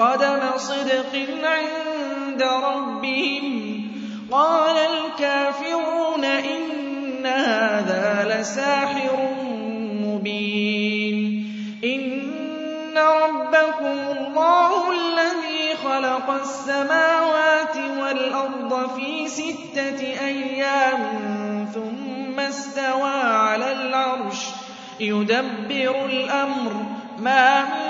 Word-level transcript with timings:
قدم 0.00 0.40
صدق 0.56 1.26
عند 1.44 2.42
ربهم. 2.42 3.80
قال 4.30 4.76
الكافرون 4.76 6.24
إن 6.24 7.26
هذا 7.26 8.38
لساحر 8.40 9.34
مبين. 10.02 11.44
إن 11.84 12.98
ربكم 12.98 14.16
الله 14.18 14.92
الذي 14.92 15.76
خلق 15.84 16.30
السماوات 16.30 17.76
والأرض 17.76 18.90
في 18.96 19.28
ستة 19.28 20.00
أيام 20.26 21.00
ثم 21.74 22.40
استوى 22.40 23.22
على 23.22 23.72
العرش. 23.72 24.46
يدبر 25.00 26.06
الأمر. 26.06 26.72
ما 27.18 27.64
من 27.64 27.89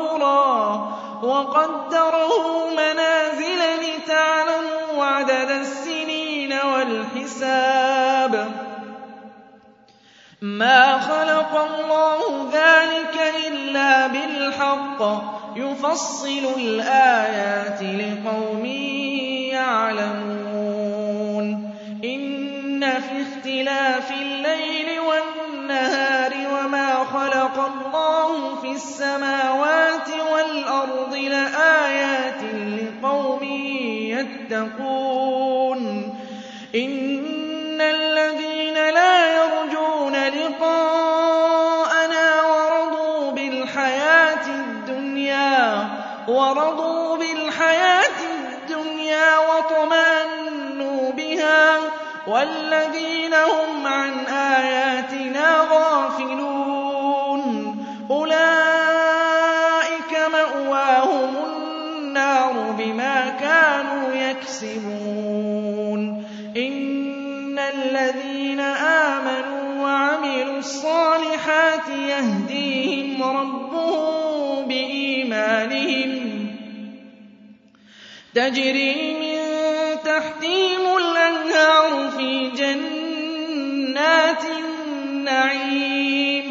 وقدره 1.31 2.69
منازل 2.69 3.61
لتعلموا 3.81 5.05
عدد 5.05 5.51
السنين 5.51 6.53
والحساب. 6.53 8.33
ما 10.41 10.97
خلق 10.99 11.53
الله 11.61 12.49
ذلك 12.53 13.15
إلا 13.47 14.07
بالحق. 14.07 15.01
يفصل 15.55 16.45
الآيات 16.57 17.81
لقوم 17.81 18.65
يعلمون. 19.55 20.65
إن 22.03 22.81
في 22.81 23.21
اختلاف 23.21 24.11
الليل 24.11 24.90
خلق 27.55 27.65
الله 27.65 28.55
في 28.61 28.71
السماوات 28.71 30.09
والأرض 30.31 31.15
لآيات 31.15 32.43
لقوم 32.43 33.43
يتقون 34.13 35.20
تجري 78.51 79.13
من 79.13 79.39
تحتهم 80.03 80.97
الأنهار 80.97 82.11
في 82.17 82.49
جنات 82.49 84.43
النعيم. 85.05 86.49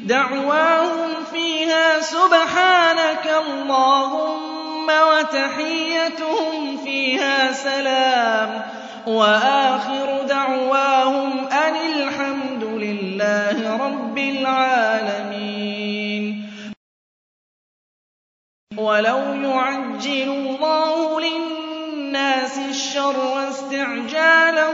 دعواهم 0.00 1.10
فيها 1.32 2.00
سبحانك 2.00 3.30
اللهم 3.46 4.86
وتحيتهم 4.88 6.76
فيها 6.84 7.52
سلام. 7.52 8.62
وآخر 9.06 10.22
دعواهم 10.28 11.48
أن 11.48 11.76
الحمد 11.76 12.64
لله 12.64 13.76
رب 13.86 14.18
العالمين. 14.18 15.47
ولو 18.78 19.18
يعجل 19.18 20.28
الله 20.28 21.20
للناس 21.20 22.58
الشر 22.58 23.48
استعجاله 23.48 24.72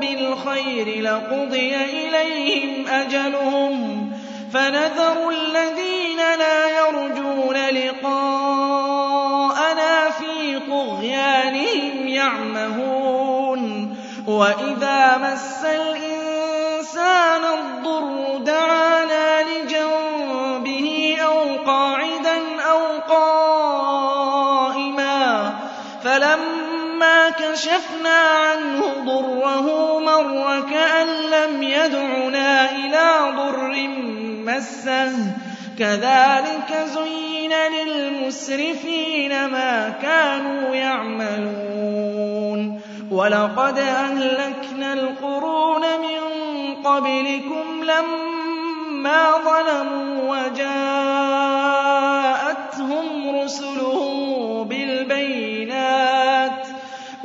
بالخير 0.00 1.02
لقضي 1.02 1.76
إليهم 1.76 2.86
أجلهم 2.88 4.12
فنذر 4.52 5.28
الذين 5.28 6.16
لا 6.38 6.68
يرجون 6.78 7.56
لقاءنا 7.56 8.90
في 10.10 10.60
طغيانهم 10.70 12.08
يعمهون 12.08 13.96
وإذا 14.26 15.16
مس 15.16 15.64
الإنسان 15.64 17.42
الضر 17.58 18.38
دعانا 18.38 19.35
فلما 27.56 27.76
كشفنا 27.76 28.18
عنه 28.18 28.80
ضره 29.04 29.66
مر 30.00 30.60
كأن 30.70 31.06
لم 31.06 31.62
يدعنا 31.62 32.70
إلى 32.70 33.32
ضر 33.36 33.88
مسه 34.44 35.12
كذلك 35.78 36.86
زين 36.94 37.52
للمسرفين 37.72 39.46
ما 39.46 39.88
كانوا 40.02 40.74
يعملون 40.74 42.26
ولقد 43.10 43.78
أهلكنا 43.78 44.92
القرون 44.92 45.80
من 45.80 46.20
قبلكم 46.84 47.84
لما 47.84 49.32
ظلموا 49.44 50.36
وجاءتهم 50.36 50.86
رسلهم 53.40 54.64
بالبينات 54.64 56.35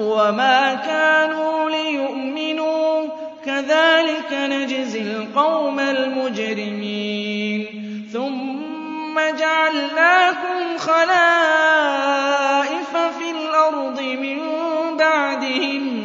وما 0.01 0.73
كانوا 0.73 1.69
ليؤمنوا 1.69 3.07
كذلك 3.45 4.33
نجزي 4.33 5.01
القوم 5.01 5.79
المجرمين 5.79 7.65
ثم 8.13 9.19
جعلناكم 9.39 10.77
خلائف 10.77 11.31
في 12.97 13.31
الأرض 13.31 14.01
من 14.01 14.37
بعدهم 14.97 16.01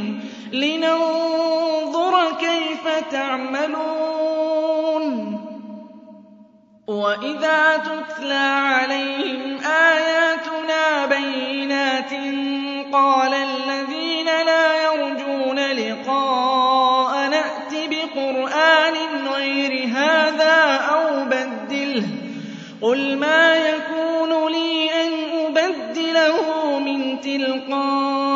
لِنَنظُرَ 0.52 2.32
كَيْفَ 2.40 2.88
تَعْمَلُونَ 3.10 4.26
وَإِذَا 6.86 7.76
تُتْلَىٰ 7.76 8.34
عَلَيْهِمْ 8.34 9.58
آيَاتُنَا 9.64 11.06
بَيِّنَاتٍ 11.06 12.12
قَالَ 12.92 13.34
الَّذِينَ 13.34 14.26
لَا 14.26 14.66
يَرْجُونَ 14.84 15.58
لِقَاءَنَا 15.72 17.38
ائْتِ 17.38 17.72
بِقُرْآنٍ 17.90 18.94
غَيْرِ 19.28 19.86
هَٰذَا 19.88 20.54
أَوْ 20.94 21.24
بَدِّلْهُ 21.24 22.02
ۚ 22.06 22.06
قُلْ 22.82 23.16
مَا 23.18 23.56
يَكُونُ 23.56 24.52
لِي 24.52 24.90
أَنْ 25.02 25.12
أُبَدِّلَهُ 25.46 26.78
مِن 26.78 27.20
تِلْقَاءِ 27.20 28.26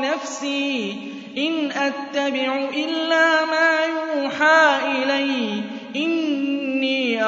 نَفْسِي 0.00 0.92
ۖ 0.92 0.96
إِنْ 1.38 1.72
أَتَّبِعُ 1.72 2.68
إِلَّا 2.74 3.44
مَا 3.44 3.70
يُوحَىٰ 3.84 4.78
إِلَيَّ 4.92 5.62
ۖ 5.62 5.64
إِنِّي 5.96 7.03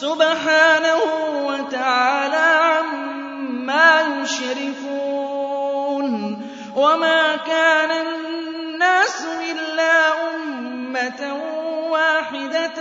سُبْحَانَهُ 0.00 1.02
وَتَعَالَىٰ 1.46 2.48
عَمَّا 2.64 4.00
يُشْرِكُونَ 4.22 6.06
وَمَا 6.76 7.36
كَانَ 7.36 7.90
النَّاسُ 7.90 9.26
إِلَّا 9.50 9.96
أُمَّةً 10.34 11.22
وَاحِدَةً 11.92 12.80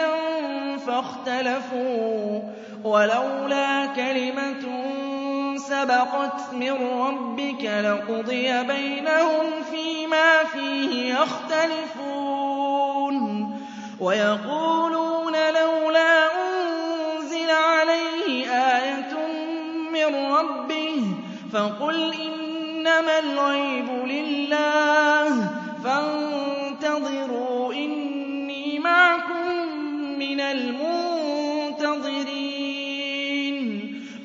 فَاخْتَلَفُوا 0.87 2.39
ۚ 2.39 2.41
وَلَوْلَا 2.85 3.85
كَلِمَةٌ 3.95 4.63
سَبَقَتْ 5.57 6.53
مِن 6.53 6.71
رَّبِّكَ 7.03 7.63
لَقُضِيَ 7.83 8.63
بَيْنَهُمْ 8.63 9.45
فِيمَا 9.71 10.43
فِيهِ 10.43 11.13
يَخْتَلِفُونَ 11.19 12.49
وَيَقُولُونَ 13.99 14.98
فَقُلْ 21.53 22.13
إِنَّمَا 22.13 23.19
الْغَيْبُ 23.19 23.89
لِلَّهِ 24.05 25.29
فَانتَظِرُوا 25.83 27.73
إِنِّي 27.73 28.79
مَعَكُم 28.79 29.47
مِّنَ 30.19 30.39
الْمُنتَظِرِينَ. 30.39 31.79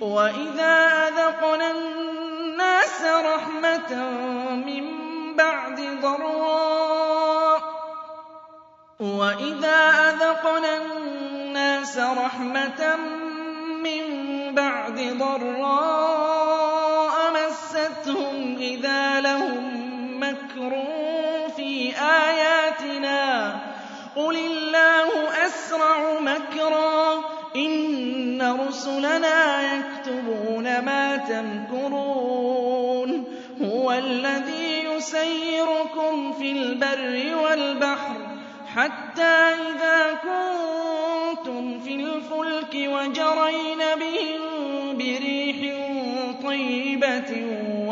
وَإِذَا 0.00 0.75
أَذَقْنَا 1.09 1.71
النَّاسَ 1.71 3.03
رَحْمَةً 3.05 3.93
مِّن 4.69 4.85
بَعْدِ 5.37 5.79
ضَرَّاءٍ 6.03 7.61
وَإِذَا 9.00 9.79
أَذَقْنَا 10.09 10.73
النَّاسَ 10.82 11.99
رَحْمَةً 11.99 12.97
مِّن 13.87 14.05
بَعْدِ 14.55 14.99
ضَرَّاءَ 15.19 16.44
إِذَا 18.64 19.20
لَهُم 19.20 19.64
مَّكْرٌ 20.20 20.82
فِي 21.56 21.93
آيَاتِنَا 22.00 23.52
ۚ 23.52 23.56
قُلِ 24.19 24.37
اللَّهُ 24.37 25.08
أَسْرَعُ 25.46 26.20
مَكْرًا 26.20 27.14
ۚ 27.20 27.25
إِنَّ 27.56 28.43
رُسُلَنَا 28.69 29.62
يَكْتُبُونَ 29.75 30.64
مَا 30.84 31.16
تَمْكُرُونَ 31.16 33.25
هُوَ 33.62 33.93
الَّذِي 33.93 34.84
يُسَيِّرُكُمْ 34.84 36.32
فِي 36.32 36.52
الْبَرِّ 36.52 37.37
وَالْبَحْرِ 37.43 38.17
حَتَّىٰ 38.75 39.55
إِذَا 39.70 40.00
كُنتُمْ 40.25 41.81
فِي 41.81 41.94
الْفُلْكِ 41.94 42.75
وَجَرَيْنَ 42.75 43.81
بِهِم 44.00 44.40
بِرِيحٍ 44.99 45.58
طَيِّبَةٍ 46.46 47.74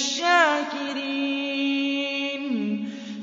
الشَّاكِرِينَ. 0.00 1.20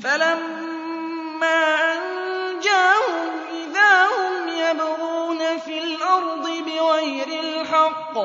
فَلَمَّا 0.04 1.62
أَنجَاهُمْ 1.94 3.30
إِذَا 3.62 3.94
هُمْ 4.18 4.34
يَبْغُونَ 4.66 5.42
فِي 5.66 5.76
الْأَرْضِ 5.84 6.46
بِغَيْرِ 6.68 7.28
الْحَقِّ 7.44 8.16
ۗ 8.18 8.20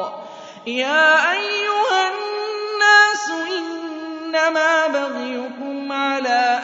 يَا 0.66 1.32
أَيُّهَا 1.32 2.02
النَّاسُ 2.12 3.26
إِنَّمَا 3.58 4.86
بَغْيُكُمْ 4.86 5.92
عَلَىٰ 5.92 6.60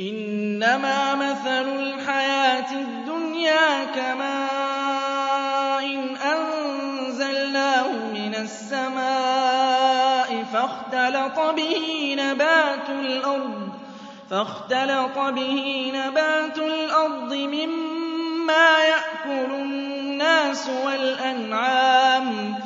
إِنَّمَا 0.01 1.15
مَثَلُ 1.15 1.67
الْحَيَاةِ 1.83 2.71
الدُّنْيَا 2.73 3.85
كَمَاءٍ 3.95 5.85
أَنزَلْنَاهُ 6.33 7.89
مِنَ 8.15 8.35
السَّمَاءِ 8.35 10.31
فَاخْتَلَطَ 10.53 11.41
بِهِ 15.19 15.91
نَبَاتُ 15.95 16.59
الْأَرْضِ 16.59 17.33
مِمَّا 17.35 18.71
يَأْكُلُ 18.93 19.51
النَّاسُ 19.55 20.69
وَالْأَنْعَامُ 20.85 22.66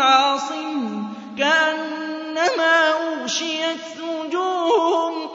عَاصِمٍ 0.00 1.04
ۖ 1.04 1.38
كَأَنَّمَا 1.38 2.90
أُغْشِيَتْ 2.92 4.00
وُجُوهُهُمْ 4.00 5.28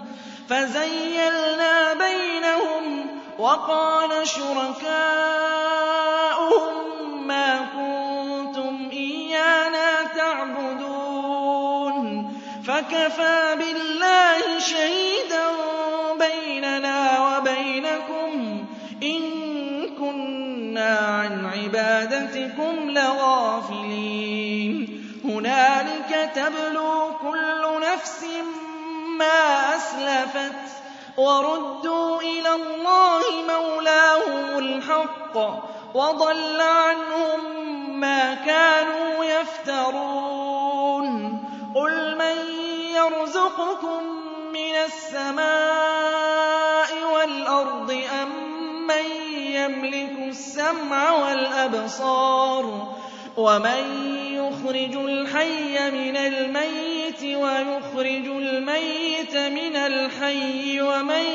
فَزَيَّلْنَا 0.50 1.94
بَيْنَهُمْ 1.94 3.06
ۖ 3.06 3.09
وَقَالَ 3.40 4.26
شُرَكَاؤُهُم 4.28 4.82
مَّا 7.26 7.56
كُنتُمْ 7.76 8.88
إِيَّانَا 8.92 10.02
تَعْبُدُونَ 10.16 12.02
فَكَفَىٰ 12.66 13.56
بِاللَّهِ 13.56 14.59
شَهِيدًا 14.59 15.47
بَيْنَنَا 16.18 17.21
وَبَيْنَكُمْ 17.37 18.64
إِن 19.02 19.21
كُنَّا 19.99 20.99
عَنْ 20.99 21.47
عِبَادَتِكُمْ 21.47 22.90
لَغَافِلِينَ. 22.90 24.75
هُنَالِكَ 25.25 26.30
تَبْلُو 26.35 27.12
نَفْسٍ 28.02 28.25
مَّا 29.18 29.76
أَسْلَفَتْ 29.76 30.52
ۚ 30.68 30.71
وَرُدُّوا 31.18 32.21
إِلَى 32.21 32.54
اللَّهِ 32.54 33.23
مَوْلَاهُمُ 33.49 34.59
الْحَقِّ 34.59 35.35
ۖ 35.35 35.38
وَضَلَّ 35.94 36.61
عَنْهُم 36.61 37.40
مَّا 38.00 38.35
كَانُوا 38.35 39.25
يَفْتَرُونَ 39.25 41.06
قُلْ 41.75 42.18
مَن 42.18 42.37
يَرْزُقُكُم 42.94 44.02
مِّنَ 44.52 44.75
السَّمَاءِ 44.90 46.11
وَالْأَرْضِ 47.14 48.02
أَمَّن 48.23 49.06
يَمْلِكُ 49.37 50.18
السَّمْعَ 50.18 51.11
وَالْأَبْصَارَ 51.12 52.88
وَمَن 53.37 53.82
يُخْرِجُ 54.35 54.94
الْحَيَّ 54.97 55.90
مِنَ 55.90 56.16
الْمَيِّتِ 56.16 56.81
وَيُخْرِجُ 57.25 58.26
الْمَيِّتَ 58.26 59.37
مِنَ 59.37 59.76
الْحَيِّ 59.76 60.81
وَمَن 60.83 61.26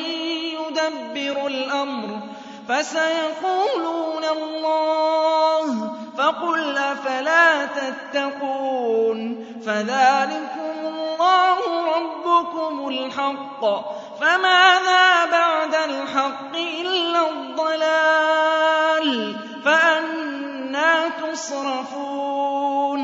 يُدَبِّرُ 0.60 1.48
الْأَمْرَ 1.48 2.20
ۚ 2.20 2.22
فَسَيَقُولُونَ 2.70 4.24
اللَّهُ 4.24 5.88
ۚ 5.88 5.90
فَقُلْ 6.18 6.78
أَفَلَا 6.78 7.66
تَتَّقُونَ 7.66 9.46
فَذَٰلِكُمُ 9.66 10.76
اللَّهُ 10.88 11.58
رَبُّكُمُ 11.98 12.88
الْحَقُّ 12.88 13.62
ۖ 13.66 13.84
فَمَاذَا 14.22 15.26
بَعْدَ 15.32 15.76
الْحَقِّ 15.90 16.56
إِلَّا 16.82 17.30
الضَّلَالُ 17.30 19.08
ۖ 19.36 19.38
فَأَنَّىٰ 19.66 21.10
تُصْرَفُونَ 21.32 23.02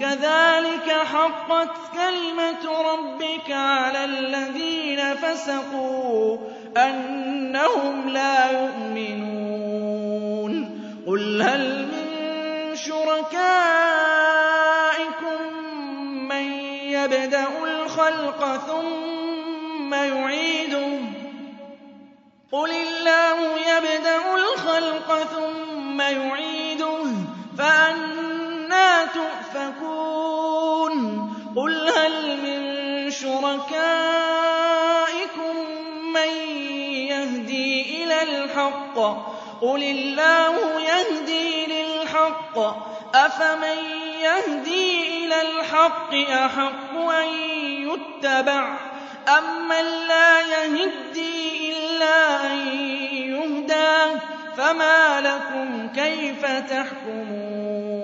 كَذَٰلِكَ 0.00 0.90
حَقَّتْ 0.90 1.70
كَلِمَتُ 1.94 2.66
رَبِّكَ 2.66 3.50
عَلَى 3.50 4.04
الَّذِينَ 4.04 5.14
فَسَقُوا 5.14 6.38
أَنَّهُمْ 6.76 8.08
لَا 8.08 8.50
يُؤْمِنُونَ. 8.62 9.74
قُلْ 11.06 11.42
هَلْ 11.42 11.86
مِن 11.86 12.76
شُرَكَائِكُم 12.76 13.42
مَّن 16.28 16.44
يَبْدَأُ 16.96 17.46
الْخَلْقَ 17.64 18.56
ثُمَّ 18.66 19.94
يُعِيدُهُ 19.94 20.88
ۚ؟ 20.88 21.04
قُلِ 22.52 22.70
اللَّهُ 22.70 23.38
يَبْدَأُ 23.58 24.34
الْخَلْقَ 24.34 25.22
ثُمَّ 25.22 26.00
يُعِيدُهُ 26.00 27.04
ۖ 27.04 27.06
فَأَنَّىٰ 27.58 28.23
تُؤْفَكُونَ. 29.14 30.94
قُلْ 31.56 31.88
هَلْ 31.88 32.36
مِن 32.36 33.10
شُرَكَائِكُم 33.10 33.84
مَّن 36.14 36.28
يَهْدِي 37.08 38.04
إِلَى 38.04 38.22
الْحَقِّ 38.22 38.94
ۚ؟ 38.98 39.16
قُلِ 39.60 39.82
اللَّهُ 39.82 40.80
يَهْدِي 40.80 41.66
لِلْحَقِّ 41.66 42.58
ۗ. 42.58 42.74
أَفَمَن 43.14 43.78
يَهْدِي 44.20 45.24
إِلَى 45.24 45.42
الْحَقِّ 45.42 46.14
أَحَقُّ 46.14 46.94
أَن 46.96 47.28
يُتَّبَعَ؟ 47.64 48.76
أَمَّن 49.38 49.84
لَّا 50.08 50.40
يَهِدِّي 50.40 51.72
إِلَّا 51.72 52.46
أَن 52.46 52.56
يُهْدَىٰ 53.12 54.18
ۖ 54.18 54.20
فَمَا 54.56 55.20
لَكُمْ 55.20 55.88
كَيْفَ 55.88 56.46
تَحْكُمُونَ؟ 56.46 58.03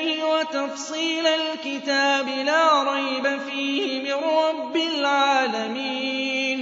وَتَفْصِيلَ 0.41 1.27
الْكِتَابِ 1.27 2.27
لَا 2.27 2.83
رَيْبَ 2.93 3.39
فِيهِ 3.39 4.03
مِن 4.03 4.13
رَّبِّ 4.23 4.75
الْعَالَمِينَ. 4.75 6.61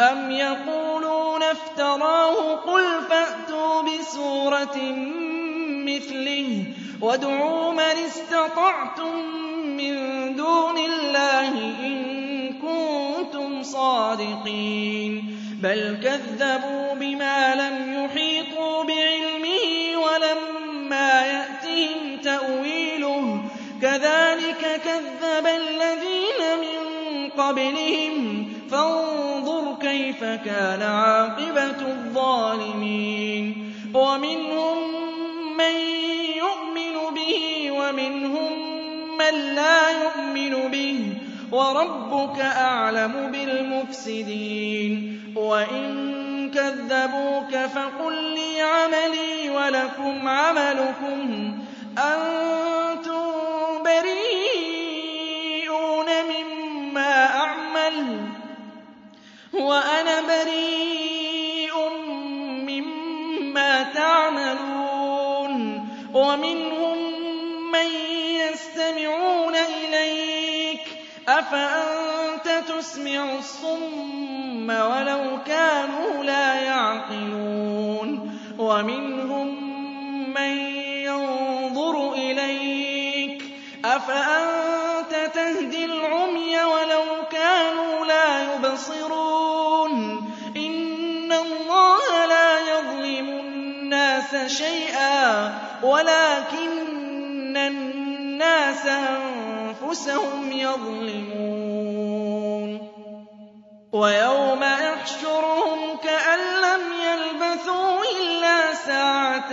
أَمْ 0.00 0.30
يَقُولُونَ 0.30 1.42
افْتَرَاهُ 1.42 2.56
ۖ 2.56 2.58
قُلْ 2.58 2.84
فَأْتُوا 3.10 3.82
بِسُورَةٍ 3.82 4.76
مِّثْلِهِ 5.86 6.64
وَادْعُوا 7.00 7.72
مَنِ 7.72 7.96
اسْتَطَعْتُم 8.06 9.16
مِّن 9.64 9.94
دُونِ 10.36 10.78
اللَّهِ 10.78 11.48
إِن 11.80 12.52
كُنتُمْ 12.52 13.62
صَادِقِينَ. 13.62 15.38
بَلْ 15.62 15.98
كَذَّبُوا 16.02 16.94
بِمَا 16.94 17.54
لَمْ 17.54 17.91
كَذَّبَ 23.82 25.46
الَّذِينَ 25.46 26.40
مِن 26.60 27.30
قَبْلِهِمْ. 27.30 28.46
فَانظُرْ 28.70 29.74
كَيْفَ 29.80 30.24
كَانَ 30.24 30.82
عَاقِبَةُ 30.82 31.86
الظَّالِمِينَ. 31.86 33.72
وَمِنْهُم 33.94 34.78
مَّن 35.56 35.74
يُؤْمِنُ 36.36 37.14
بِهِ 37.14 37.70
وَمِنْهُم 37.70 38.52
مَّن 39.18 39.54
لَّا 39.54 39.90
يُؤْمِنُ 39.90 40.68
بِهِ 40.68 41.14
ۚ. 41.14 41.54
وَرَبُّكَ 41.54 42.40
أَعْلَمُ 42.40 43.30
بِالْمُفْسِدِينَ. 43.32 45.20
وَإِن 45.36 46.50
كَذَّبُوكَ 46.54 47.66
فَقُل 47.66 48.34
لِّي 48.34 48.60
عَمَلِي 48.60 49.50
وَلَكُمْ 49.50 50.28
عَمَلُكُمْ. 50.28 51.52
بَرِيئُونَ 54.72 55.70
مِمَّا 56.32 57.14
أَعْمَلُ 57.36 57.96
وَأَنَا 59.52 60.20
بَرِيءٌ 60.20 61.74
مِّمَّا 62.70 63.82
تَعْمَلُونَ 63.82 65.54
وَمِنْهُم 66.14 66.98
مَّن 67.72 67.86
يَسْتَمِعُونَ 68.42 69.54
إِلَيْكَ 69.54 70.80
ۚ 70.88 70.90
أَفَأَنتَ 71.28 72.48
تُسْمِعُ 72.68 73.38
الصُّمَّ 73.38 74.70
وَلَوْ 74.70 75.38
كَانُوا 75.46 76.24
لَا 76.24 76.54
يَعْقِلُونَ 76.62 78.38
وَمِنْهُم 78.58 79.61
أَفَأَنتَ 84.02 85.30
تَهْدِي 85.34 85.84
الْعُمْيَ 85.84 86.62
وَلَوْ 86.64 87.04
كَانُوا 87.30 88.06
لَا 88.06 88.54
يُبْصِرُونَ. 88.54 89.92
إِنَّ 90.56 91.32
اللَّهَ 91.32 92.26
لَا 92.26 92.58
يَظْلِمُ 92.58 93.28
النَّاسَ 93.28 94.58
شَيْئًا 94.58 95.52
وَلَٰكِنَّ 95.82 97.56
النَّاسَ 97.56 98.86
أَنفُسَهُمْ 98.86 100.52
يَظْلِمُونَ. 100.52 101.72
وَيَوْمَ 103.92 104.62
يَحْشُرُهُمْ 104.62 105.96
كَأَن 105.96 106.38
لَّمْ 106.38 106.82
يَلْبَثُوا 107.06 108.00
إِلَّا 108.20 108.74
سَاعَةً 108.74 109.52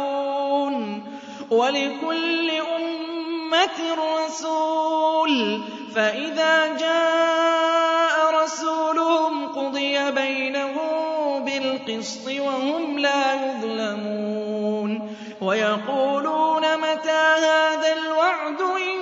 وَلِكُلِّ 1.51 2.51
أُمَّةٍ 2.51 3.79
رَّسُولٌ 3.95 5.61
ۖ. 5.61 5.63
فَإِذَا 5.95 6.77
جَاءَ 6.77 8.43
رَسُولُهُمْ 8.43 9.47
قُضِيَ 9.47 10.11
بَيْنَهُم 10.11 11.45
بِالْقِسْطِ 11.45 12.27
وَهُمْ 12.27 12.99
لَا 12.99 13.33
يُظْلَمُونَ. 13.33 15.15
وَيَقُولُونَ 15.41 16.77
مَتَىٰ 16.77 17.35
هَٰذَا 17.37 17.93
الْوَعْدُ 17.93 18.61
إِن 18.61 18.99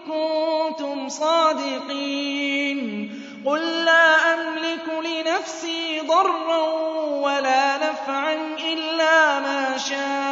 كُنتُمْ 0.00 1.08
صَادِقِينَ. 1.08 2.80
قُل 3.46 3.84
لَّا 3.84 4.34
أَمْلِكُ 4.34 4.88
لِنَفْسِي 5.04 6.00
ضَرًّا 6.00 6.58
وَلَا 7.06 7.76
نَفْعًا 7.76 8.32
إِلَّا 8.72 9.40
مَا 9.40 9.78
شَاءَ. 9.78 10.23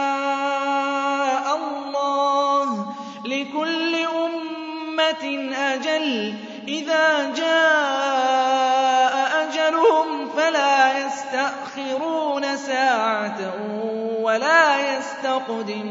أُمَّةٍ 5.03 5.57
أَجَلٌ 5.75 6.33
ۚ 6.33 6.35
إِذَا 6.69 7.35
جَاءَ 7.35 9.15
أَجَلُهُمْ 9.43 10.29
فَلَا 10.29 10.99
يَسْتَأْخِرُونَ 11.07 12.57
سَاعَةً 12.57 13.39
ۖ 13.51 13.55
وَلَا 14.23 14.97
يَسْتَقْدِمُونَ. 14.97 15.83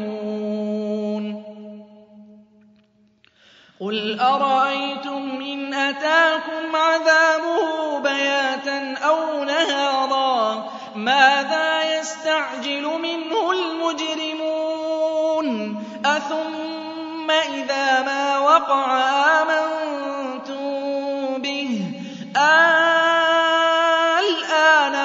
قُلْ 3.80 4.20
أَرَأَيْتُمْ 4.20 5.40
إِنْ 5.52 5.74
أَتَاكُمْ 5.74 6.76
عَذَابُهُ 6.76 7.98
بَيَاتًا 7.98 8.94
أَوْ 9.04 9.44
نَهَارًا؟ 9.44 10.70
مَاذَا 10.96 11.98
يَسْتَعْجِلُ 11.98 12.82
مِنْهُ 13.02 13.50
الْمُجْرِمُونَ؟ 13.52 15.48
أَثُمَّ 16.06 16.61
إِذَا 17.32 18.02
مَا 18.02 18.38
وَقَعَ 18.38 18.98
آمَنتُم 19.42 20.62
بِهِ. 21.42 21.90
آلْآنَ 22.36 23.06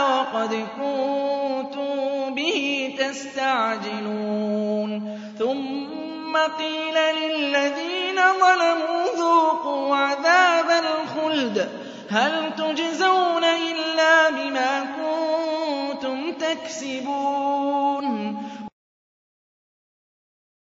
وَقَدْ 0.01 0.67
كُنتُم 0.77 1.95
بِهِ 2.35 2.95
تَسْتَعْجِلُونَ. 2.99 4.91
ثُمَّ 5.39 6.37
قِيلَ 6.37 6.95
لِلَّذِينَ 6.95 8.15
ظَلَمُوا 8.15 9.05
ذُوقُوا 9.17 9.95
عَذَابَ 9.95 10.69
الْخُلْدِ. 10.71 11.69
هَلْ 12.09 12.55
تُجْزَوْنَ 12.55 13.43
إِلَّا 13.43 14.29
بِمَا 14.29 14.85
كُنتُمْ 14.97 16.31
تَكْسِبُونَ؟ 16.31 18.07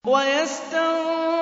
وَيَسْتَنبِئُونَكَ 0.08 1.35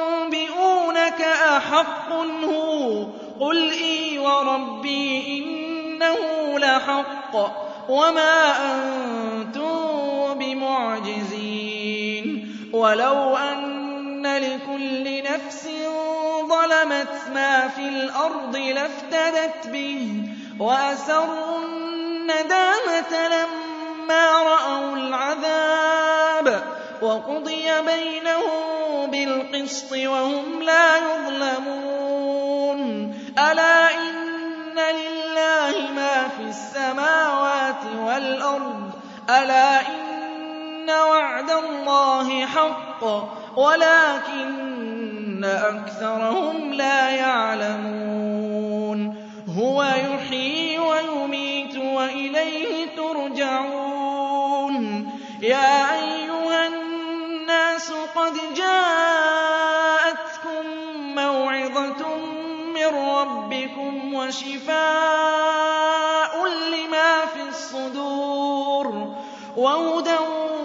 أَحَقٌّ 1.73 2.12
هُوَ 2.43 3.03
ۖ. 3.03 3.07
قُلْ 3.39 3.71
إِي 3.71 4.19
وَرَبِّي 4.19 5.39
إِنَّهُ 5.39 6.59
لَحَقٌّ 6.59 7.36
وَمَا 7.89 8.36
أَنتُم 8.75 9.73
بِمُعْجِزِينَ. 10.39 12.25
وَلَوْ 12.73 13.38
أَنَّ 13.38 14.27
لِكُلِّ 14.38 15.23
نَفْسٍ 15.23 15.67
ظَلَمَتْ 16.49 17.13
مَا 17.33 17.67
فِي 17.67 17.81
الْأَرْضِ 17.88 18.55
لَافْتَدَتْ 18.57 19.67
بِهِ 19.67 20.23
وَأَسَرُّوا 20.59 21.57
النَّدَامَةَ 21.65 23.13
لَمَّا 23.27 24.31
رَأَوُا 24.43 24.95
الْعَذَابَ 24.95 26.63
وَقُضِيَ 27.01 27.81
بَيْنَهُم 27.81 28.72
بِالْقِسْطِ 29.34 29.91
وَهُمْ 29.91 30.62
لَا 30.62 30.98
يُظْلَمُونَ. 30.98 32.80
أَلَا 33.52 33.91
إِنَّ 33.91 34.80
لِلَّهِ 34.80 35.91
مَا 35.96 36.28
فِي 36.28 36.43
السَّمَاوَاتِ 36.43 37.86
وَالْأَرْضِ؟ 38.00 38.91
أَلَا 39.30 39.80
إِنَّ 39.80 40.89
وَعْدَ 40.89 41.52
اللَّهِ 41.52 42.46
حَقٌّ؟ 42.46 43.04
وَلَٰكِنَّ 43.58 45.43
أَكْثَرَهُمْ 45.43 46.74
لَا 46.74 47.10
يَعْلَمُونَ. 47.10 49.00
هُوَ 49.58 49.84
يُحْيِي 49.84 50.80
وَيُمِيتُ 50.80 51.78
وَإِلَيْهِ 51.78 52.96
تُرْجَعُونَ. 52.96 54.74
يَا 55.41 55.93
أَيُّهَا 55.93 56.67
النَّاسُ 56.67 57.91
قَدْ 57.91 58.34
جَاءَتْكُم 58.56 59.02
وَشِفَاءٌ 64.27 64.71
لِّمَا 66.47 67.25
فِي 67.25 67.41
الصُّدُورِ 67.49 68.86
وَهُدًى 69.57 70.17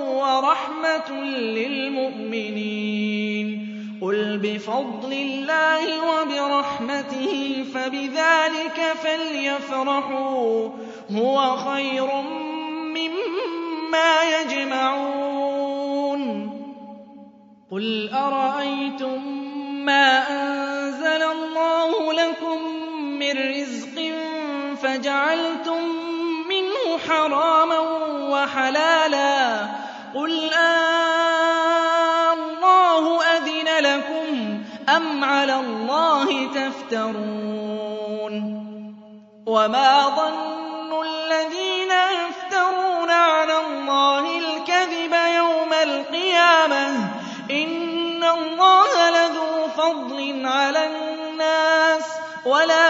وَرَحْمَةٌ 0.07 1.11
لِّلْمُؤْمِنِينَ. 1.59 3.49
قُلْ 4.03 4.39
بِفَضْلِ 4.39 5.13
اللَّهِ 5.13 5.85
وَبِرَحْمَتِهِ 6.11 7.65
فَبِذَٰلِكَ 7.75 8.79
فَلْيَفْرَحُوا 9.03 10.69
هُوَ 11.11 11.57
خَيْرٌ 11.57 12.09
مِّمَّا 12.99 14.13
يَجْمَعُونَ. 14.41 16.23
قُلْ 17.73 18.11
أَرَأَيْتُم 18.15 19.19
مَّا 19.85 20.09
أَنزَلَ 20.31 21.23
اللَّهُ 21.23 22.13
لَكُم 22.13 22.78
مِّن 23.29 23.37
رِّزْقٍ 23.61 23.97
فَجَعَلْتُم 24.83 25.83
مِّنْهُ 26.49 26.99
حَرَامًا 27.09 27.79
وَحَلَالًا 28.33 29.67
ۚ 29.67 29.69
قُلْ 30.15 30.51
آللَّهُ 32.25 33.05
أَذِنَ 33.37 33.69
لَكُمْ 33.81 34.63
أَمْ 34.97 35.25
عَلَى 35.25 35.55
اللَّهِ 35.61 36.47
تَفْتَرُونَ 36.55 38.35
وَمَا 39.47 40.09
ظَنُّ 40.09 40.93
الَّذِينَ 41.07 41.93
يَفْتَرُونَ 42.21 43.11
عَلَى 43.11 43.57
اللَّهِ 43.67 44.39
الْكَذِبَ 44.39 45.15
يَوْمَ 45.37 45.73
الْقِيَامَةِ 45.83 46.89
ۗ 46.89 47.01
إِنَّ 47.51 48.25
اللَّهَ 48.25 49.11
لَذُو 49.11 49.69
فَضْلٍ 49.77 50.43
عَلَى 50.47 50.87
النَّاسِ 50.87 52.05
وَلَٰكِنَّ 52.45 52.88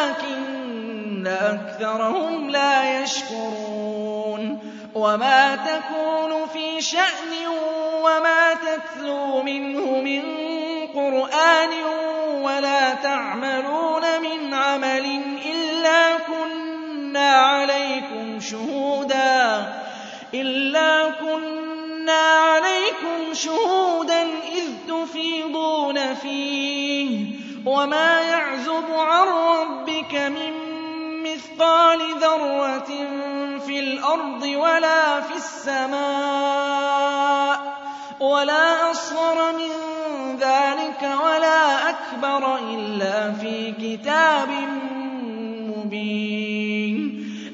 أَكْثَرَهُمْ 1.49 2.51
لَا 2.51 3.01
يَشْكُرُونَ 3.03 4.59
وَمَا 4.95 5.57
تَكُونُ 5.57 6.47
فِي 6.47 6.81
شَأْنٍ 6.81 7.33
وَمَا 8.03 8.55
تَتْلُو 8.55 9.43
مِنْهُ 9.43 10.01
مِن 10.01 10.23
قُرْآنٍ 10.95 11.73
وَلَا 12.43 12.95
تَعْمَلُونَ 12.95 14.03
مِنْ 14.23 14.55
عَمَلٍ 14.55 15.23
إِلَّا 15.45 16.19
كُنَّا 16.19 17.31
عَلَيْكُمْ 22.11 23.35
شُهُودًا 23.35 24.23
إِذْ 24.59 24.67
تُفِيضُونَ 24.89 26.15
فِيهِ 26.15 27.27
ۚ 27.27 27.29
وَمَا 27.67 28.21
يَعْزُبُ 28.21 28.85
عَن 28.91 29.27
رَّبِّكَ 29.29 30.15
مِن 30.15 30.58
مِّثْقَالِ 31.59 31.99
ذَرَّةٍ 32.21 32.91
فِي 33.67 33.81
الْأَرْضِ 33.81 34.43
وَلَا 34.43 35.21
فِي 35.21 35.35
السَّمَاءِ 35.67 36.79
وَلَا 38.21 38.91
أَصْغَرَ 38.91 39.53
مِن 39.53 39.71
ذَٰلِكَ 40.39 41.03
وَلَا 41.03 41.91
أَكْبَرَ 41.91 42.57
إِلَّا 42.57 43.33
فِي 43.43 43.73
كِتَابٍ 43.73 44.49
مُّبِينٍ. 45.77 46.97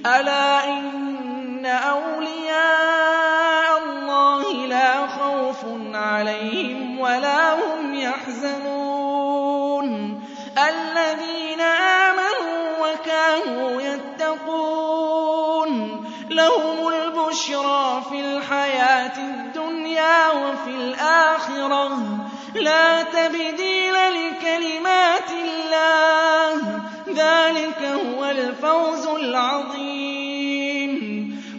أَلَا 0.07 0.69
إِنَّ 0.69 1.67
أَوْلِيَاءَ 1.67 2.24
الْبُشْرَىٰ 17.35 18.03
فِي 18.11 18.21
الْحَيَاةِ 18.21 19.17
الدُّنْيَا 19.19 20.31
وَفِي 20.31 20.71
الْآخِرَةِ 20.71 21.89
ۚ. 21.89 22.01
لَا 22.57 23.03
تَبْدِيلَ 23.03 23.95
لِكَلِمَاتِ 23.95 25.31
اللَّهِ 25.31 26.57
ۚ. 26.63 26.81
ذَٰلِكَ 27.09 27.83
هُوَ 27.83 28.25
الْفَوْزُ 28.25 29.07
الْعَظِيمُ. 29.07 30.93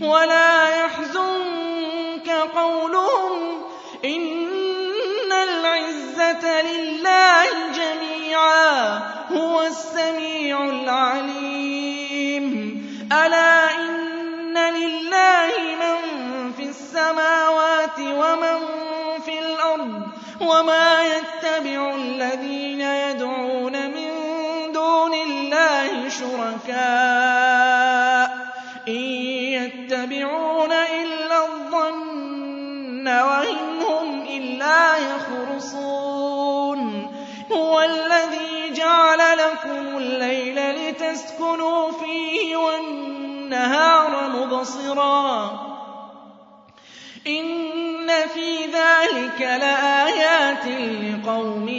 وَلَا 0.01 0.69
يَحْزُنكَ 0.85 2.29
قَوْلُهُمْ 2.55 3.61
ۘ 3.61 3.63
إِنَّ 4.05 5.31
الْعِزَّةَ 5.31 6.61
لِلَّهِ 6.61 7.45
جَمِيعًا 7.79 8.99
ۚ. 8.99 9.01
هُوَ 9.31 9.61
السَّمِيعُ 9.61 10.63
الْعَلِيمُ. 10.63 12.45
أَلَا 13.11 13.75
إِنَّ 13.75 14.57
لِلَّهِ 14.57 15.34
السَّمَاوَاتِ 17.05 17.99
وَمَن 17.99 18.59
فِي 19.25 19.39
الْأَرْضِ 19.39 20.01
ۗ 20.01 20.41
وَمَا 20.41 21.03
يَتَّبِعُ 21.03 21.95
الَّذِينَ 21.95 22.81
يَدْعُونَ 22.81 23.91
مِن 23.91 24.11
دُونِ 24.73 25.13
اللَّهِ 25.13 26.09
شُرَكَاءَ 26.09 26.77
ۚ. 28.27 28.31
إِن 28.87 28.93
يَتَّبِعُونَ 29.57 30.71
إِلَّا 30.71 31.45
الظَّنَّ 31.45 33.07
وَإِنْ 33.07 33.81
هُمْ 33.81 34.21
إِلَّا 34.21 34.97
يَخْرُصُونَ. 34.97 36.81
هُوَ 37.51 37.81
الَّذِي 37.81 38.73
جَعَلَ 38.73 39.37
لَكُمُ 39.37 39.97
اللَّيْلَ 39.97 40.89
لِتَسْكُنُوا 40.89 41.91
فِيهِ 41.91 42.55
وَالنَّهَارَ 42.57 44.29
مُبْصِرًا 44.29 45.47
ۚ. 45.47 45.64
إِنَّ 47.27 48.07
فِي 48.33 48.65
ذَٰلِكَ 48.65 49.41
لَآيَاتٍ 49.41 50.65
لِّقَوْمٍ 50.67 51.69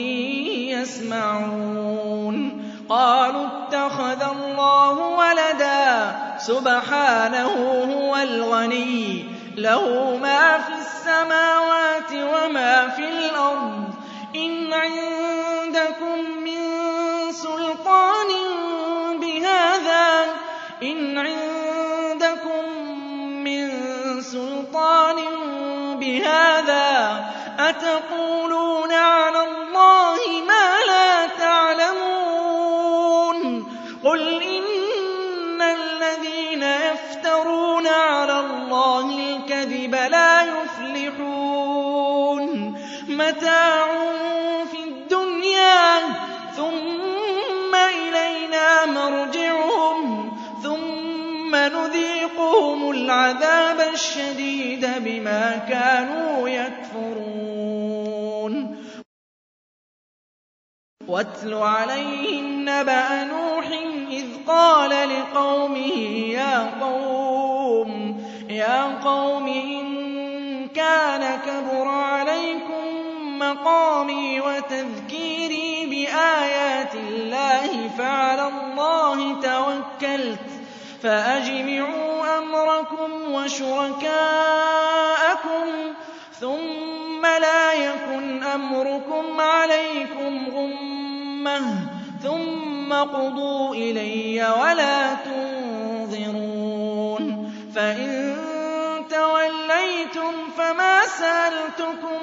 يَسْمَعُونَ 0.75 2.63
قَالُوا 2.89 3.47
اتَّخَذَ 3.47 4.23
اللَّهُ 4.23 4.99
وَلَدًا 4.99 6.13
ۗ 6.39 6.41
سُبْحَانَهُ 6.43 7.53
هُوَ 7.95 8.17
الْغَنِيُّ 8.17 9.25
ۖ 9.25 9.59
لَهُ 9.59 10.17
مَا 10.23 10.59
فِي 10.59 10.73
السَّمَاوَاتِ 10.73 12.13
وَمَا 12.13 12.89
فِي 12.89 13.05
الْأَرْضِ 13.09 13.91
ۚ 13.91 14.37
إِنْ 14.37 14.73
عِندَكُم 14.73 16.19
مِّن 16.45 16.67
بِهَٰذَا 26.27 27.17
ۚ 27.17 27.21
أَتَقُولُونَ 27.61 28.93
عَلَى 28.93 29.43
اللَّهِ 29.43 30.19
مَا 30.49 30.81
لَا 30.89 31.27
تَعْلَمُونَ 31.27 33.37
قُلْ 34.05 34.43
إِنَّ 34.43 35.63
الَّذِينَ 35.63 36.63
يَفْتَرُونَ 36.63 37.87
عَلَى 37.87 38.41
اللَّهِ 38.41 39.37
الْكَذِبَ 39.37 39.95
لَا 39.95 40.43
يُفْلِحُونَ 40.43 42.43
مَتَاعٌ 43.09 43.86
الشَّدِيدَ 54.17 54.87
بِمَا 55.05 55.57
كَانُوا 55.69 56.49
يَكْفُرُونَ. 56.49 57.57
وَاتْلُ 61.09 61.55
عَلَيْهِمْ 61.55 62.65
نَبَأَ 62.69 63.25
نُوحٍ 63.25 63.67
إِذْ 64.11 64.27
قَالَ 64.47 64.91
لِقَوْمِهِ 64.91 65.97
يَا 68.49 68.85
قَوْمِ 69.05 69.49
إِن 69.49 69.87
كَانَ 70.69 71.41
كَبُرَ 71.47 71.89
عَلَيْكُم 71.89 72.85
مَّقَامِي 73.39 74.41
وَتَذْكِيرِي 74.41 75.87
بِآيَاتِ 75.87 76.95
اللَّهِ 76.95 77.89
فَعَلَى 77.99 78.49
اللَّهِ 78.49 79.41
تَوَكَّلْتُ. 79.41 80.56
فَأَجْمِعُوا 81.07 82.39
أَمْرَكُمْ 82.39 83.33
وَشُرَكَاءَكُمْ 83.35 84.07
ثُمَّ 86.41 87.27
لَا 87.27 87.73
يَكُنْ 87.73 88.43
أَمْرُكُمْ 88.43 89.41
عَلَيْكُمْ 89.41 90.47
غُمَّةً 90.55 91.61
ثُمَّ 92.23 92.93
اقْضُوا 92.93 93.75
إِلَيَّ 93.75 94.49
وَلَا 94.61 95.15
تُنظِرُونِ 95.15 96.43
فَإِن 97.75 98.35
تَوَلَّيْتُمْ 99.11 100.33
فَمَا 100.59 101.07
سَأَلْتُكُم 101.07 102.23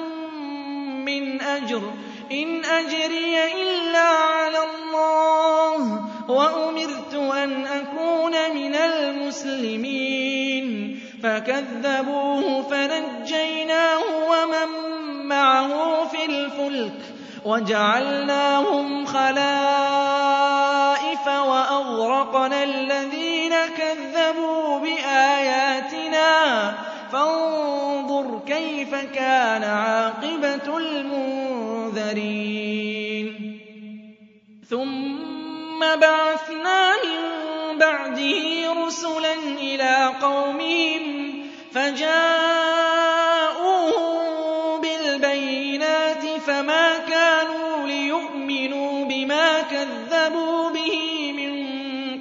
مِّنْ 1.04 1.40
أَجْرٍ 1.42 1.80
ۖ 1.80 1.84
إِنْ 2.32 2.64
أَجْرِيَ 2.64 3.44
إِلَّا 3.62 4.08
عَلَى 4.08 4.58
اللَّهِ 4.58 5.78
ۖ 6.00 6.00
وأمرت 6.28 7.14
أن 7.14 7.66
أكون 7.66 8.32
من 8.54 8.74
المسلمين. 8.74 10.64
فكذبوه 11.22 12.62
فنجيناه 12.62 14.00
ومن 14.30 14.68
معه 15.26 16.04
في 16.08 16.24
الفلك 16.24 17.00
وجعلناهم 17.44 19.04
خلائف 19.06 19.46
وأغرقنا 21.26 22.64
الذين 22.64 23.54
كذبوا 23.76 24.78
بآياتنا. 24.78 26.74
فانظر 27.12 28.40
كيف 28.46 28.94
كان 28.94 29.64
عاقبة 29.64 30.76
المنذرين. 30.78 32.14
ثم 34.70 35.13
بَعَثْنَا 35.94 36.92
مِن 37.04 37.20
بَعْدِهِ 37.78 38.72
رُسُلًا 38.86 39.34
إِلَىٰ 39.60 40.12
قَوْمِهِمْ 40.22 41.02
فَجَاءُوهُم 41.74 42.80
بِالْبَيِّنَاتِ 44.80 46.24
فَمَا 46.46 46.98
كَانُوا 46.98 47.86
لِيُؤْمِنُوا 47.86 49.04
بِمَا 49.04 49.60
كَذَّبُوا 49.60 50.70
بِهِ 50.70 51.32
مِن 51.36 51.54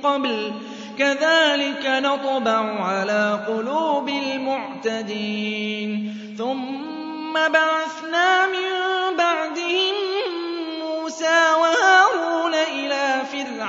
قَبْلُ 0.01 0.51
ۚ. 0.51 0.53
كَذَٰلِكَ 0.99 1.85
نَطْبَعُ 1.85 2.83
عَلَىٰ 2.83 3.45
قُلُوبِ 3.47 4.09
الْمُعْتَدِينَ. 4.09 5.91
ثُمَّ 6.37 7.33
بَعَثْنَا 7.33 8.45
مِن 8.45 8.69
بَعْدِهِم 9.17 9.95
مُّوسَىٰ 10.81 11.72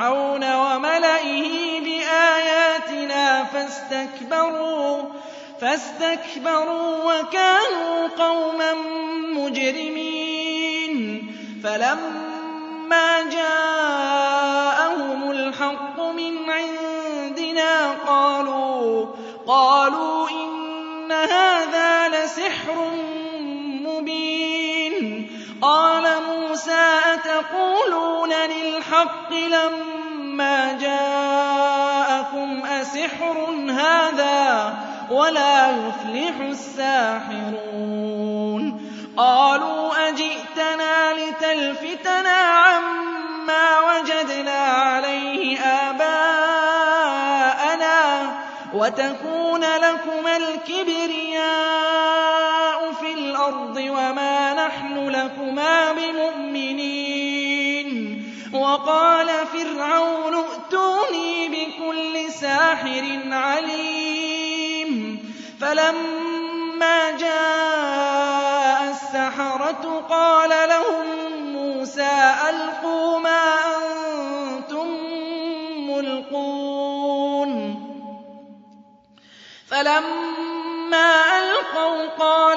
فِرْعَوْنَ 0.05 0.45
وَمَلَئِهِ 0.55 1.81
بِآيَاتِنَا 1.81 3.45
فَاسْتَكْبَرُوا 5.61 7.13
وَكَانُوا 7.13 8.09
قَوْمًا 8.19 8.73
مُّجْرِمِينَ. 9.33 10.95
فَلَمَّا 11.65 13.23
جَاءَهُمُ 13.31 15.31
الْحَقُّ 15.31 16.01
مِنْ 16.01 16.51
عِندِنَا 16.51 17.91
قَالُوا 19.47 20.29
إِنَّ 20.31 21.13
هَٰذَا 21.13 22.09
لَسِحْرٌ 22.09 22.91
مُّبِينٌ. 23.89 24.95
قَالَ 25.63 26.05
مُوسَىٰ 26.29 27.01
أَتَقُولُونَ 27.15 28.33
لِلْحَقِّ 28.33 29.33
لَمَّا 29.33 29.94
جَاءَكُمْ 30.81 32.63
ۖ 32.63 32.67
أَسِحْرٌ 32.67 33.55
هَٰذَا 33.71 34.75
وَلَا 35.11 35.71
يُفْلِحُ 35.71 36.41
السَّاحِرُونَ 36.41 37.85
قَالُوا 39.17 40.09
أَجِئْتَنَا 40.09 41.13
لِتَلْفِتَنَا 41.13 42.39
عَمَّا 42.39 43.81
وَجَدْنَا 43.81 44.59
عَلَيْهِ 44.59 45.59
آبَاءَنَا 45.91 47.15
وَتَكُونَ 48.75 49.61
لَكُمَا 49.61 50.37
الْكِبْرِيَاءُ 50.37 51.45
فِي 53.01 53.13
الْأَرْضِ 53.13 53.77
وَمَا 53.77 54.55
نَحْنُ 54.67 55.09
لَكُمَا 55.09 55.93
بِمُؤْمِنِينَ 55.93 56.74
وَقَالَ 58.65 59.29
فِرْعَوْنُ 59.47 60.35
ائْتُونِي 60.35 61.49
بِكُلِّ 61.49 62.33
سَاحِرٍ 62.33 63.05
عَلِيمٍ. 63.33 64.91
فَلَمَّا 65.61 67.11
جَاءَ 67.11 68.81
السَّحَرَةُ 68.91 69.85
قَالَ 70.11 70.51
لَهُم 70.69 71.07
مُّوسَىٰ 71.57 72.35
أَلْقُوا 72.51 73.19
مَا 73.19 73.45
أَنتُم 73.77 74.89
مُّلْقُونَ. 75.91 77.53
فَلَمَّا 79.71 81.11
أَلْقَوْا 81.39 82.07
قَالَ 82.19 82.54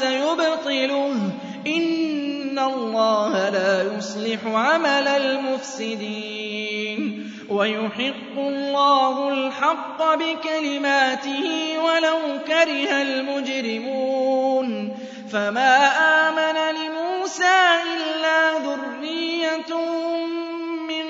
سَيُبْطِلُهُ 0.00 1.12
ۖ. 1.14 1.66
إِنَّ 1.66 2.58
اللَّهَ 2.58 3.48
لَا 3.50 3.96
يُصْلِحُ 3.96 4.40
عَمَلَ 4.46 5.08
الْمُفْسِدِينَ. 5.08 7.00
وَيُحِقُّ 7.50 8.36
اللَّهُ 8.38 9.28
الْحَقَّ 9.28 10.14
بِكَلِمَاتِهِ 10.14 11.44
وَلَوْ 11.84 12.18
كَرِهَ 12.46 13.02
الْمُجْرِمُونَ. 13.02 14.96
فَمَا 15.32 15.76
آمَنَ 16.28 16.56
لِمُوسَىٰ 16.76 17.68
إِلَّا 17.96 18.58
ذُرِّيَّةٌ 18.58 19.72
مِّن 20.88 21.06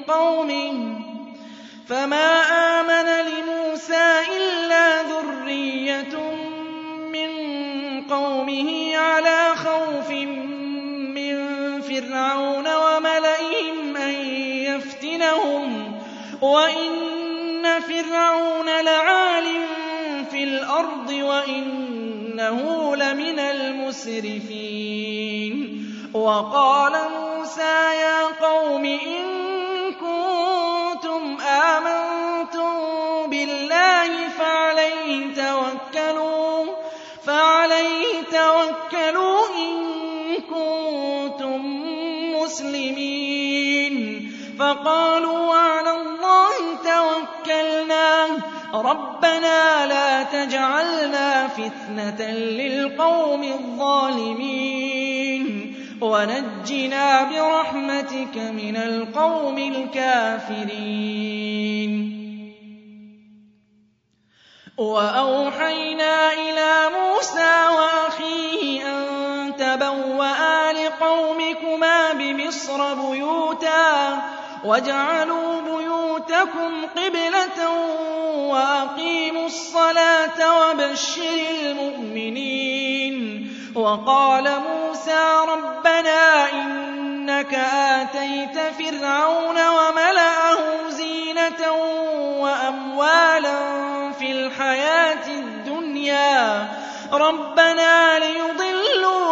قَوْمِهِ. 0.00 0.98
فَمَا 1.88 2.40
آمَنَ 2.40 2.77
قَوْمِهِ 8.58 8.96
عَلَىٰ 8.96 9.54
خَوْفٍ 9.56 10.10
مِّن 10.10 11.36
فِرْعَوْنَ 11.80 12.66
وَمَلَئِهِمْ 12.68 13.96
أَن 13.96 14.14
يَفْتِنَهُمْ 14.66 15.92
ۚ 15.92 15.94
وَإِنَّ 16.42 17.80
فِرْعَوْنَ 17.80 18.66
لَعَالٍ 18.84 19.44
فِي 20.30 20.44
الْأَرْضِ 20.44 21.10
وَإِنَّهُ 21.10 22.96
لَمِنَ 22.96 23.38
الْمُسْرِفِينَ. 23.38 24.58
وَقَالَ 26.14 26.92
مُوسَىٰ 26.92 27.94
يَا 28.00 28.22
قَوْمِ 28.26 28.84
إِن 28.84 29.37
فَقَالُوا 44.88 45.38
وَعَلَى 45.38 45.90
اللَّهِ 45.90 46.76
تَوَكَّلْنَا. 46.84 48.26
رَبَّنَا 48.74 49.86
لَا 49.86 50.22
تَجْعَلْنَا 50.22 51.48
فِتْنَةً 51.48 52.30
لِّلْقَوْمِ 52.32 53.42
الظَّالِمِينَ. 53.42 54.44
وَنَجِّنَا 56.00 57.22
بِرَحْمَتِكَ 57.24 58.36
مِنَ 58.36 58.76
الْقَوْمِ 58.76 59.58
الْكَافِرِينَ. 59.58 60.74
وَأَوْحَيْنَا 64.78 66.32
إِلَىٰ 66.32 66.90
مُوسَىٰ 66.98 67.68
وَأَخِيهِ 67.68 68.86
أَن 68.88 69.56
تَبَوَّآ 69.56 70.72
لِقَوْمِكُمَا 70.72 72.12
بِمِصْرَ 72.12 72.94
بُيُوتًا. 72.94 74.27
وَاجْعَلُوا 74.68 75.60
بُيُوتَكُمْ 75.60 76.86
قِبْلَةً 76.96 77.70
وَأَقِيمُوا 78.52 79.46
الصَّلَاةَ 79.46 80.38
وَبَشِّرِ 80.60 81.40
الْمُؤْمِنِينَ 81.60 83.16
وَقَالَ 83.74 84.44
مُوسَىٰ 84.44 85.44
رَبَّنَا 85.48 86.52
إِنَّكَ 86.52 87.54
آتَيْتَ 87.74 88.58
فِرْعَوْنَ 88.78 89.58
وَمَلَأَهُ 89.68 90.88
زِينَةً 90.88 91.72
وَأَمْوَالًا 92.44 93.58
فِي 94.18 94.32
الْحَيَاةِ 94.32 95.26
الدُّنْيَا 95.28 96.68
رَبَّنَا 97.12 98.18
لِيُضِلُّوا 98.18 99.27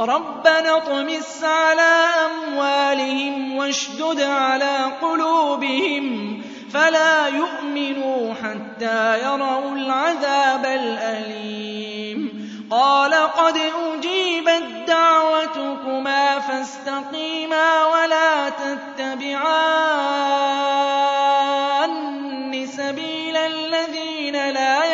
رَبَّنَا 0.00 0.76
اطْمِسْ 0.76 1.44
عَلَىٰ 1.44 2.06
أَمْوَالِهِمْ 2.26 3.56
وَاشْدُدْ 3.56 4.20
عَلَىٰ 4.20 4.92
قُلُوبِهِمْ 5.02 6.42
فَلَا 6.72 7.28
يُؤْمِنُوا 7.28 8.34
حَتَّىٰ 8.34 9.20
يَرَوُا 9.24 9.72
الْعَذَابَ 9.72 10.64
الْأَلِيمَ. 10.66 12.44
قَالَ 12.70 13.14
قَدْ 13.14 13.56
أُجِيبَت 13.56 14.66
دَّعْوَتُكُمَا 14.88 16.38
فَاسْتَقِيمَا 16.38 17.84
وَلَا 17.86 18.48
تَتَّبِعَانِّ 18.50 19.46
سَبِيلَ 22.66 23.36
الَّذِينَ 23.36 24.50
لَا 24.50 24.84
يَعْلَمُونَ 24.84 24.93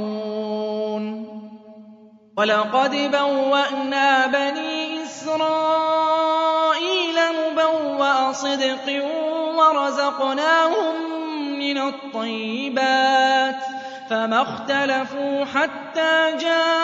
وَلَقَدْ 2.37 3.11
بَوَّأْنَا 3.11 4.27
بَنِي 4.27 5.03
إِسْرَائِيلَ 5.03 6.05
مُبَوَّأَ 7.41 8.31
صِدْقٍ 8.31 8.87
وَرَزَقْنَاهُم 9.57 10.95
مِّنَ 11.59 11.77
الطَّيِّبَاتِ 11.77 13.55
فَمَا 14.09 14.41
اخْتَلَفُوا 14.41 15.45
حَتَّىٰ 15.45 16.37
جَاءَهُمُ 16.41 16.77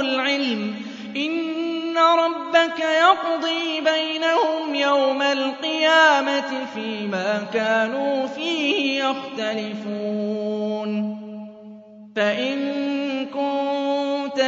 الْعِلْمُ 0.00 0.74
ۚ 0.74 0.76
إِنَّ 1.16 1.98
رَبَّكَ 1.98 2.78
يَقْضِي 2.80 3.80
بَيْنَهُمْ 3.80 4.74
يَوْمَ 4.74 5.22
الْقِيَامَةِ 5.22 6.66
فِيمَا 6.74 7.46
كَانُوا 7.52 8.26
فِيهِ 8.26 9.04
يَخْتَلِفُونَ 9.04 10.44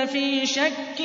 فِي 0.06 0.46
شَكٍّ 0.46 1.00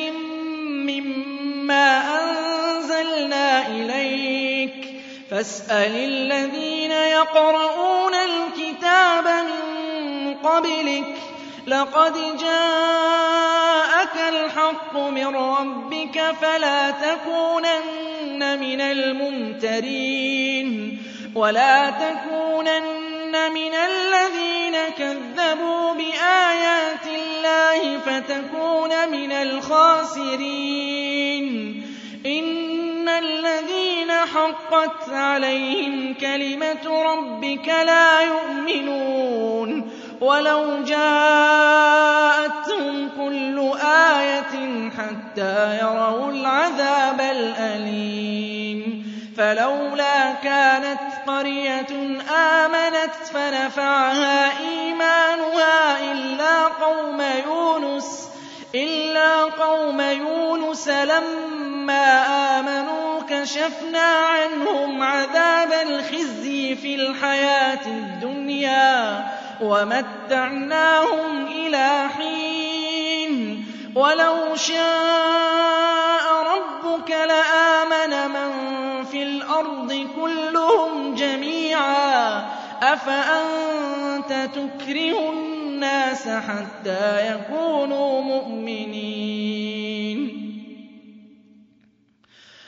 مِّمَّا 0.86 2.02
أَنزَلْنَا 2.20 3.68
إِلَيْكَ 3.68 4.76
فَاسْأَلِ 5.32 5.96
الَّذِينَ 5.96 6.92
يَقْرَءُونَ 6.92 8.14
الْكِتَابَ 8.14 9.26
مِن 9.28 10.34
قَبْلِكَ 10.44 11.06
ۚ 11.16 11.20
لَقَدْ 11.68 12.14
جَاءَكَ 12.38 14.16
الْحَقُّ 14.30 14.98
مِن 14.98 15.36
رَّبِّكَ 15.36 16.22
فَلَا 16.42 16.92
تَكُونَنَّ 16.92 18.60
مِنَ 18.60 18.82
الْمُمْتَرِينَ 18.82 20.68
وَلَا 21.36 21.90
تَكُونَنَّ 21.90 23.52
مِنَ 23.54 23.74
الَّذِينَ 23.74 24.76
كَذَّبُوا 24.98 25.94
بِآيَاتِ 25.94 27.21
اللَّهِ 27.52 27.98
فَتَكُونَ 27.98 29.10
مِنَ 29.12 29.32
الْخَاسِرِينَ. 29.32 30.52
إِنَّ 32.26 33.10
الَّذِينَ 33.10 34.12
حَقَّتْ 34.12 35.10
عَلَيْهِمْ 35.10 36.14
كَلِمَةُ 36.14 37.04
رَبِّكَ 37.04 37.68
لَا 37.68 38.22
يُؤْمِنُونَ. 38.22 39.92
وَلَوْ 40.22 40.84
جَاءَتْهُمْ 40.84 41.40
كُلُّ 43.18 43.72
آيَةٍ 43.86 44.90
حَتَّىٰ 44.98 45.80
يَرَوُا 45.82 46.32
الْعَذَابَ 46.32 47.22
الْأَلِيمَ. 47.22 48.81
فَلَوْلَا 49.42 50.34
كَانَتْ 50.44 51.00
قَرْيَةٌ 51.28 52.22
آمَنَتْ 52.30 53.16
فَنَفَعَهَا 53.34 54.60
إِيمَانُهَا 54.60 56.00
إِلَّا 58.76 59.44
قَوْمَ 59.44 60.02
يُونُسَ 60.02 60.88
لَمَّا 60.88 62.08
آمَنُوا 62.60 63.22
كَشَفْنَا 63.30 64.00
عَنْهُمْ 64.02 65.04
عَذَابَ 65.04 65.74
الْخِزْيِ 65.88 66.76
فِي 66.76 66.96
الْحَيَاةِ 66.96 67.86
الدُّنْيَا 67.88 69.26
وَمَتَّعْنَاهُمْ 69.62 71.46
إِلَىٰ 71.48 72.10
حِينٍ 72.18 73.66
وَلَوْ 73.96 74.56
شَاءَ 74.56 76.41
الْأَرْضِ 79.62 80.08
كُلُّهُمْ 80.22 81.16
جَمِيعًا 81.16 82.40
ۚ 82.42 82.44
أَفَأَنتَ 82.84 84.50
تُكْرِهُ 84.56 85.30
النَّاسَ 85.34 86.28
حَتَّىٰ 86.30 87.32
يَكُونُوا 87.32 88.22
مُؤْمِنِينَ؟ 88.22 90.20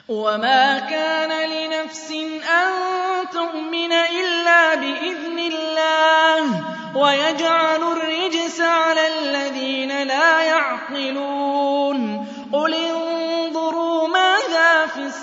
وَمَا 0.09 0.79
كَانَ 0.79 1.49
لِنَفْسٍ 1.49 2.11
أَن 2.61 2.69
تُؤْمِنَ 3.33 3.91
إِلَّا 3.91 4.75
بِإِذْنِ 4.75 5.39
اللَّهِ 5.39 6.61
ۚ 6.61 6.63
وَيَجْعَلُ 6.97 7.83
الرِّجْسَ 7.83 8.61
عَلَى 8.61 9.07
الَّذِينَ 9.07 10.03
لَا 10.07 10.41
يَعْقِلُونَ. 10.43 12.27
قُلِ 12.53 12.73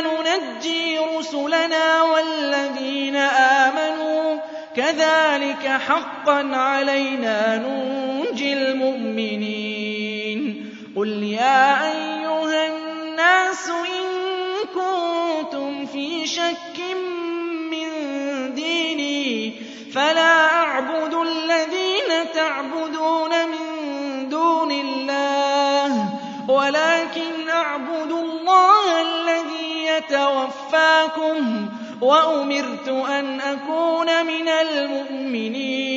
نُنَجِّي 0.00 0.98
رُسُلَنَا 0.98 2.02
وَالَّذِينَ 2.02 3.16
آمَنُوا 3.16 4.36
ۚ. 4.36 4.40
كَذَٰلِكَ 4.76 5.80
حَقًّا 5.88 6.56
عَلَيْنَا 6.56 7.56
نُنجِي 7.56 8.52
الْمُؤْمِنِينَ. 8.52 10.64
قُلْ 10.96 11.22
يَا 11.22 11.92
أَيُّهَا 11.92 12.66
النَّاسُ 12.66 13.68
إِن 13.68 14.04
كُنتُمْ 14.74 15.86
فِي 15.86 16.26
شَكٍّ 16.26 16.78
مِّن 17.70 17.88
دِينِي 18.54 19.52
فَلَا 19.94 20.44
أَعْبُدُ 20.44 21.14
يَتَوَفَّاكُمْ 31.38 31.68
ۖ 31.68 31.70
وَأُمِرْتُ 32.02 32.88
أَنْ 32.88 33.40
أَكُونَ 33.40 34.26
مِنَ 34.26 34.48
الْمُؤْمِنِينَ 34.48 35.88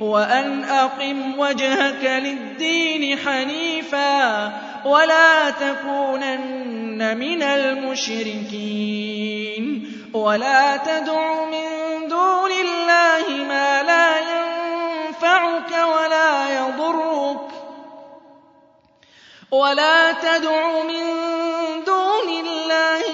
وَأَنْ 0.00 0.64
أَقِمْ 0.64 1.38
وَجْهَكَ 1.38 2.04
لِلدِّينِ 2.04 3.18
حَنِيفًا 3.18 4.52
وَلَا 4.84 5.50
تَكُونَنَّ 5.50 7.16
مِنَ 7.18 7.42
الْمُشْرِكِينَ 7.42 8.60
وَلَا 10.14 10.76
تَدْعُ 10.76 11.44
مِن 11.44 11.68
دُونِ 12.08 12.50
اللَّهِ 12.52 13.44
مَا 13.48 13.82
لَا 13.82 14.18
يَنفَعُكَ 14.18 15.70
وَلَا 15.70 16.58
يَضُرُّكَ 16.60 17.46
وَلَا 19.52 20.12
تَدْعُ 20.12 20.82
مِن 20.82 21.04
دُونِ 21.86 22.28
اللَّهِ 22.46 23.09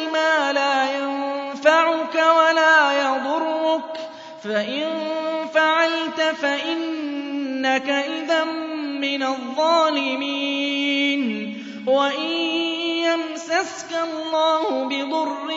فَإِن 4.49 4.87
فَعَلْتَ 5.55 6.21
فَإِنَّكَ 6.43 7.89
إِذًا 7.91 8.45
مِّنَ 9.01 9.23
الظَّالِمِينَ 9.23 10.43
وَإِن 11.87 12.31
يَمْسَسْكَ 13.11 13.91
اللَّهُ 13.93 14.85
بِضُرٍّ 14.89 15.49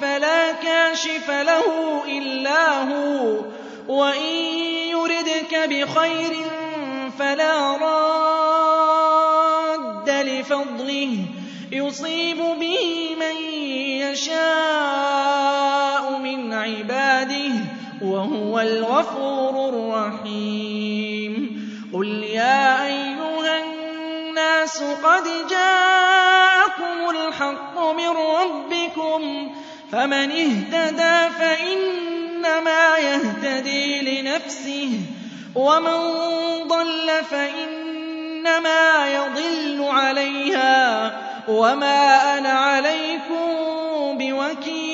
فَلَا 0.00 0.52
كَاشِفَ 0.52 1.30
لَهُ 1.30 2.02
إِلَّا 2.08 2.82
هُوَ 2.82 3.40
ۖ 3.42 3.44
وَإِن 3.88 4.34
يُرِدْكَ 4.94 5.54
بِخَيْرٍ 5.70 6.34
فَلَا 7.18 7.76
رَادَّ 7.76 9.10
لِفَضْلِهِ 10.10 11.16
ۚ 11.24 11.28
يُصِيبُ 11.72 12.36
بِهِ 12.38 13.16
مَن 13.20 13.36
يَشَاءُ 14.06 15.22
مِنْ 16.18 16.52
عِبَادِهِ 16.52 17.52
ۚ 17.63 17.63
وَهُوَ 18.04 18.60
الْغَفُورُ 18.60 19.68
الرَّحِيمُ. 19.68 21.34
قُلْ 21.94 22.08
يَا 22.24 22.86
أَيُّهَا 22.86 23.62
النَّاسُ 23.64 24.82
قَدْ 24.82 25.24
جَاءَكُمُ 25.50 27.10
الْحَقُّ 27.10 27.78
مِن 27.96 28.08
رَّبِّكُمْ 28.08 29.48
ۖ 29.48 29.50
فَمَنِ 29.92 30.30
اهْتَدَىٰ 30.30 31.30
فَإِنَّمَا 31.38 32.98
يَهْتَدِي 32.98 34.00
لِنَفْسِهِ 34.22 34.90
ۖ 35.54 35.58
وَمَن 35.58 36.00
ضَلَّ 36.68 37.08
فَإِنَّمَا 37.30 39.14
يَضِلُّ 39.14 39.84
عَلَيْهَا 39.88 41.08
ۖ 41.08 41.12
وَمَا 41.48 42.38
أَنَا 42.38 42.52
عَلَيْكُم 42.52 43.48
بِوَكِيلٍ. 44.18 44.93